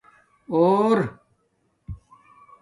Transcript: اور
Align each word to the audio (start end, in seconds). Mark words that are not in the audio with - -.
اور 0.53 0.97